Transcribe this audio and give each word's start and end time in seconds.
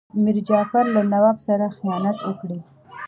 میر 0.23 0.37
جعفر 0.47 0.85
له 0.93 1.01
نواب 1.13 1.37
سره 1.47 1.65
خیانت 1.77 2.17
وکړ. 2.23 2.49